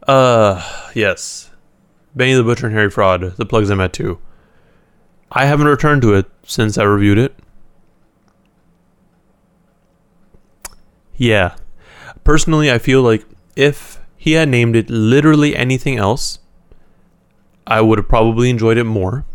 [0.08, 0.62] Uh
[0.94, 1.50] yes
[2.16, 4.20] benny the butcher and harry fraud the plugs i met too
[5.32, 7.38] i haven't returned to it since i reviewed it
[11.18, 11.56] Yeah.
[12.24, 13.26] Personally, I feel like
[13.56, 16.40] if he had named it literally anything else,
[17.68, 19.26] I would have probably enjoyed it more.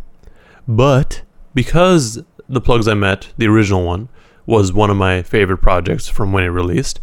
[0.67, 1.23] But
[1.55, 4.09] because The Plugs I Met, the original one,
[4.47, 7.01] was one of my favorite projects from when it released,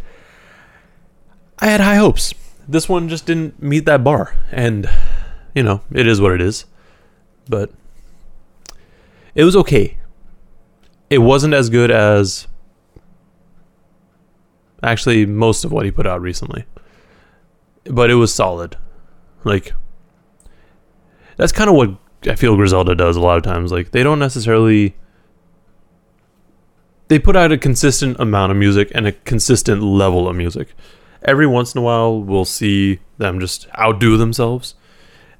[1.58, 2.34] I had high hopes.
[2.68, 4.36] This one just didn't meet that bar.
[4.52, 4.88] And,
[5.54, 6.64] you know, it is what it is.
[7.48, 7.70] But
[9.34, 9.98] it was okay.
[11.10, 12.46] It wasn't as good as
[14.82, 16.64] Actually, most of what he put out recently.
[17.84, 18.76] But it was solid.
[19.44, 19.72] Like,
[21.36, 21.96] that's kind of what
[22.28, 23.72] I feel Griselda does a lot of times.
[23.72, 24.96] Like, they don't necessarily.
[27.08, 30.74] They put out a consistent amount of music and a consistent level of music.
[31.22, 34.74] Every once in a while, we'll see them just outdo themselves.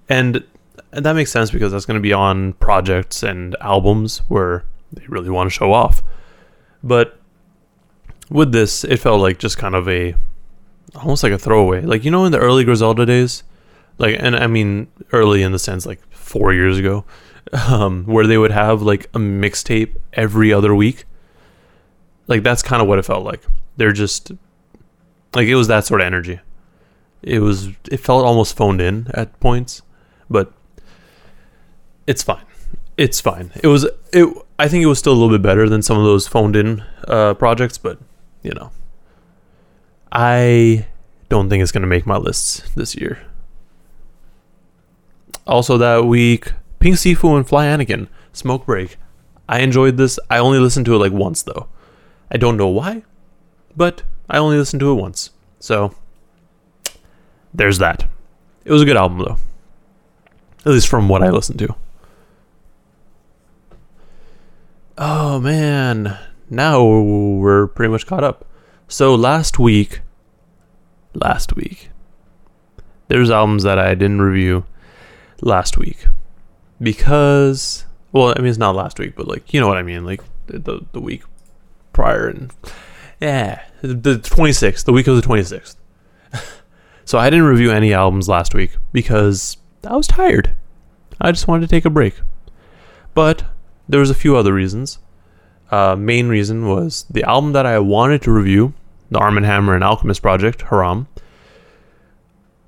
[0.08, 0.44] And,
[0.90, 5.30] that makes sense because that's going to be on projects and albums where they really
[5.30, 6.02] want to show off.
[6.82, 7.18] But
[8.30, 10.14] with this, it felt like just kind of a
[10.96, 11.82] almost like a throwaway.
[11.82, 13.42] Like you know, in the early Griselda days,
[13.98, 17.04] like and I mean early in the sense like four years ago,
[17.68, 21.04] um, where they would have like a mixtape every other week.
[22.26, 23.42] Like that's kind of what it felt like.
[23.76, 24.32] They're just
[25.34, 26.40] like it was that sort of energy.
[27.22, 29.82] It was it felt almost phoned in at points,
[30.30, 30.52] but
[32.06, 32.44] it's fine.
[32.96, 33.52] It's fine.
[33.62, 34.28] It was it.
[34.58, 36.82] I think it was still a little bit better than some of those phoned in
[37.06, 37.98] uh, projects, but
[38.42, 38.70] you know,
[40.10, 40.86] I
[41.28, 43.20] don't think it's going to make my lists this year.
[45.46, 48.96] Also, that week, Pink Siifu and Fly Anakin, Smoke Break.
[49.48, 50.18] I enjoyed this.
[50.28, 51.68] I only listened to it like once, though.
[52.30, 53.02] I don't know why,
[53.76, 55.30] but I only listened to it once.
[55.58, 55.94] So,
[57.54, 58.06] there's that.
[58.64, 59.36] It was a good album, though.
[60.60, 61.74] At least from what I listened to.
[64.96, 66.18] Oh, man
[66.50, 68.44] now we're pretty much caught up.
[68.88, 70.00] So last week,
[71.14, 71.90] last week,
[73.08, 74.64] there's albums that I didn't review
[75.40, 76.06] last week
[76.80, 80.04] because, well, I mean it's not last week, but like you know what I mean,
[80.04, 81.22] like the the week
[81.92, 82.50] prior and
[83.20, 85.76] yeah, the 26th, the week of the 26th.
[87.04, 89.56] so I didn't review any albums last week because
[89.86, 90.54] I was tired.
[91.20, 92.20] I just wanted to take a break.
[93.14, 93.44] But
[93.88, 94.98] there was a few other reasons.
[95.70, 98.74] Uh, main reason was the album that I wanted to review,
[99.10, 101.08] the Armand Hammer and Alchemist project, Haram,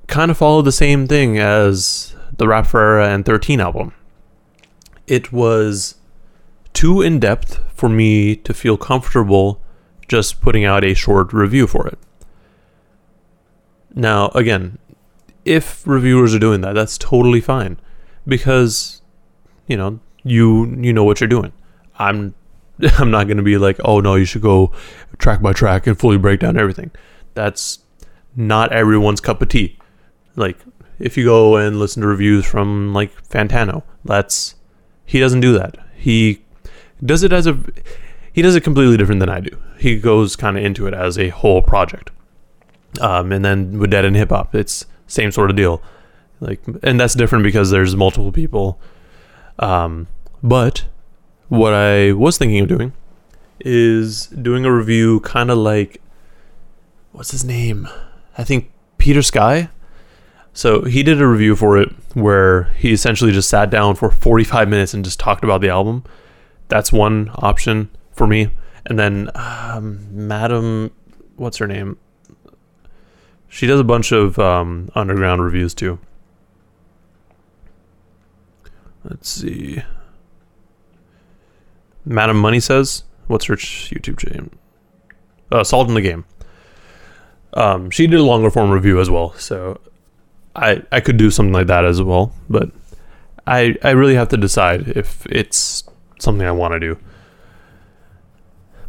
[0.07, 3.95] kind of followed the same thing as the Rap and 13 album.
[5.07, 5.97] It was
[6.73, 9.61] too in depth for me to feel comfortable
[10.09, 11.99] just putting out a short review for it.
[13.95, 14.79] Now, again,
[15.51, 17.77] if reviewers are doing that, that's totally fine
[18.27, 19.03] because
[19.67, 21.53] you know, you you know what you're doing.
[21.99, 22.35] I'm
[22.99, 24.73] I'm not going to be like, "Oh no, you should go
[25.19, 26.93] track by track and fully break down everything."
[27.35, 27.81] That's
[28.37, 29.77] not everyone's cup of tea.
[30.37, 30.57] Like
[31.01, 34.55] if you go and listen to reviews from like Fantano, that's
[35.05, 35.77] he doesn't do that.
[35.97, 36.43] He
[37.05, 37.59] does it as a
[38.33, 39.57] he does it completely different than I do.
[39.79, 42.11] He goes kind of into it as a whole project.
[43.01, 45.83] Um, and then with Dead End Hip Hop, it's same sort of deal.
[46.41, 48.81] Like, and that's different because there's multiple people.
[49.59, 50.07] Um,
[50.43, 50.87] but
[51.49, 52.93] what I was thinking of doing
[53.61, 56.01] is doing a review kind of like
[57.13, 57.89] what's his name?
[58.39, 59.69] I think Peter Sky.
[60.53, 64.69] So he did a review for it where he essentially just sat down for 45
[64.69, 66.05] minutes and just talked about the album.
[66.69, 68.51] That's one option for me.
[68.87, 70.91] And then um, Madam,
[71.37, 71.99] what's her name?
[73.51, 75.99] She does a bunch of um, underground reviews too.
[79.05, 79.83] Let's see.
[82.05, 84.51] Madam Money says, "What's her YouTube channel?"
[85.51, 86.25] Uh, Salt in the Game.
[87.55, 89.81] Um, she did a longer form review as well, so
[90.55, 92.33] I I could do something like that as well.
[92.49, 92.71] But
[93.49, 95.83] I I really have to decide if it's
[96.21, 96.99] something I want to do.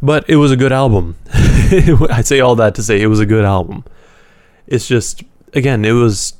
[0.00, 1.16] But it was a good album.
[1.34, 3.84] I say all that to say it was a good album.
[4.66, 5.22] It's just
[5.54, 6.34] again, it was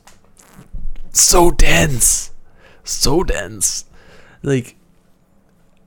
[1.12, 2.32] so dense
[2.84, 3.84] so dense.
[4.42, 4.76] Like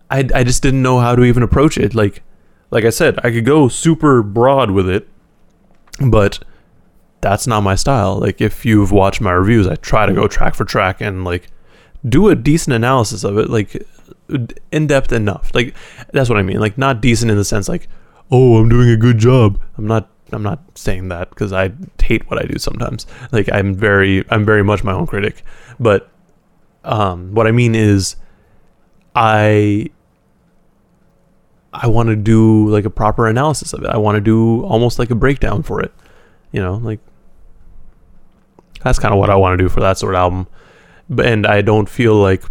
[0.09, 1.95] I I just didn't know how to even approach it.
[1.95, 2.23] Like
[2.71, 5.07] like I said, I could go super broad with it,
[6.01, 6.39] but
[7.21, 8.17] that's not my style.
[8.17, 11.47] Like if you've watched my reviews, I try to go track for track and like
[12.07, 13.85] do a decent analysis of it, like
[14.71, 15.51] in depth enough.
[15.53, 15.75] Like
[16.11, 16.59] that's what I mean.
[16.59, 17.87] Like not decent in the sense like,
[18.31, 19.61] oh, I'm doing a good job.
[19.77, 20.09] I'm not.
[20.35, 21.71] I'm not saying that because I
[22.01, 23.07] hate what I do sometimes.
[23.31, 25.43] Like I'm very, I'm very much my own critic.
[25.79, 26.09] But
[26.83, 28.15] um, what I mean is,
[29.15, 29.89] I
[31.73, 33.89] I want to do like a proper analysis of it.
[33.89, 35.93] I want to do almost like a breakdown for it.
[36.51, 36.99] You know, like
[38.83, 40.47] that's kind of what I want to do for that sort of album.
[41.23, 42.43] And I don't feel like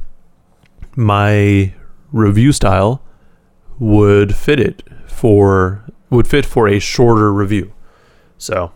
[0.97, 1.73] my
[2.13, 3.03] review style
[3.79, 5.84] would fit it for
[6.15, 7.73] would fit for a shorter review.
[8.39, 8.73] So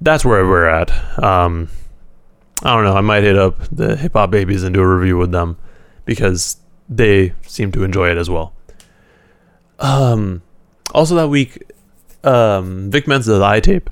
[0.00, 0.90] that's where we're at.
[1.22, 1.68] Um,
[2.62, 2.94] I don't know.
[2.94, 5.56] I might hit up the Hip Hop Babies and do a review with them
[6.04, 6.56] because
[6.88, 8.52] they seem to enjoy it as well.
[9.78, 10.42] Um,
[10.92, 11.62] also that week,
[12.24, 13.90] um, Vic Mensa's I Tape.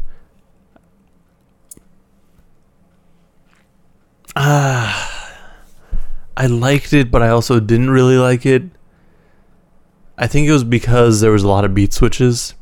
[4.34, 5.32] Ah,
[6.36, 8.64] I liked it, but I also didn't really like it.
[10.18, 12.54] I think it was because there was a lot of beat switches,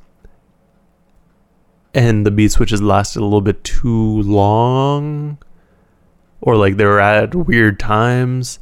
[1.95, 5.39] and the beat switches lasted a little bit too long
[6.41, 8.59] or like they were at weird times.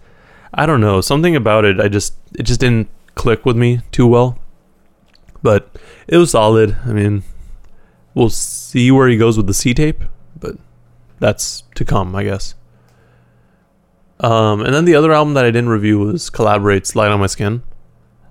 [0.54, 4.06] I don't know, something about it I just it just didn't click with me too
[4.06, 4.38] well.
[5.42, 5.76] But
[6.06, 6.76] it was solid.
[6.84, 7.24] I mean,
[8.14, 10.04] we'll see where he goes with the C tape,
[10.38, 10.56] but
[11.18, 12.54] that's to come, I guess.
[14.20, 17.26] Um, and then the other album that I didn't review was Collaborate's Light on My
[17.26, 17.64] Skin.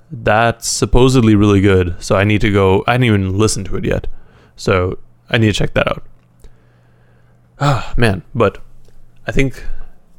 [0.10, 2.86] That's supposedly really good, so I need to go.
[2.88, 4.08] I didn't even listen to it yet,
[4.56, 5.00] so
[5.30, 6.06] I need to check that out.
[7.60, 8.58] Ah, man, but
[9.28, 9.64] I think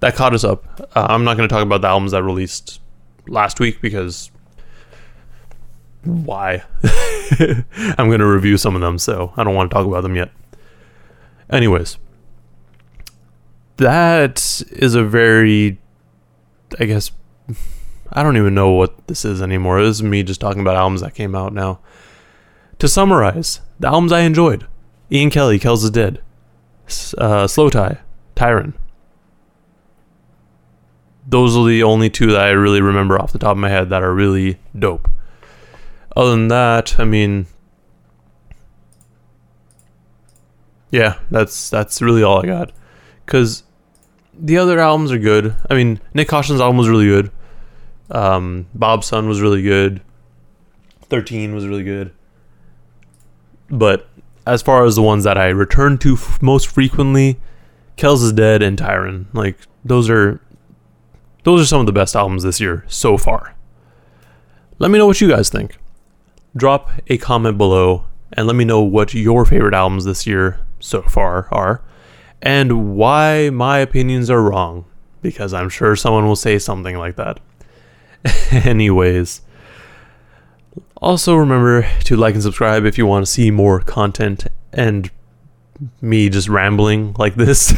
[0.01, 0.65] that caught us up.
[0.97, 2.81] Uh, I'm not going to talk about the albums that released
[3.27, 4.31] last week because
[6.05, 6.63] why?
[7.39, 10.17] I'm going to review some of them, so I don't want to talk about them
[10.17, 10.31] yet.
[11.51, 11.99] Anyways,
[13.77, 15.79] that is a very,
[16.79, 17.13] I guess,
[18.13, 19.83] I don't even know what this is anymore.
[19.83, 21.81] This is me just talking about albums that came out now.
[22.83, 24.67] To summarize, the albums I enjoyed
[25.09, 26.21] Ian Kelly, Kells is Dead,
[27.17, 28.01] uh, Slowthai,
[28.35, 28.73] Tyron,
[31.25, 33.91] those are the only two that I really remember off the top of my head
[33.91, 35.09] that are really dope.
[36.17, 37.47] Other than that, I mean,
[40.91, 42.73] yeah, that's that's really all I got.
[43.27, 43.63] Cause
[44.35, 45.55] the other albums are good.
[45.71, 47.31] I mean, Nick Caution's album was really good.
[48.11, 50.03] Um, Bob's Son was really good.
[51.03, 52.13] Thirteen was really good.
[53.73, 54.09] But
[54.47, 57.41] as far as the ones that I return to f- most frequently,
[57.97, 59.27] Kells is Dead and Tyron.
[59.33, 60.41] Like those are
[61.45, 63.55] those are some of the best albums this year so far.
[64.79, 65.79] Let me know what you guys think.
[66.55, 71.03] Drop a comment below and let me know what your favorite albums this year so
[71.03, 71.83] far are
[72.43, 74.85] and why my opinions are wrong
[75.23, 77.41] because I'm sure someone will say something like that.
[78.51, 79.41] Anyways,
[81.03, 85.11] also remember to like and subscribe if you want to see more content and
[86.01, 87.75] me just rambling like this.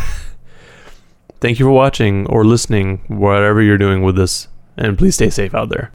[1.40, 5.54] Thank you for watching or listening, whatever you're doing with this, and please stay safe
[5.54, 5.92] out there.